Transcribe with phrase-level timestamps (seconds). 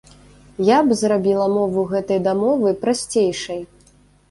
[0.69, 3.65] Я б зрабіла мову гэтай дамовы прасцейшай.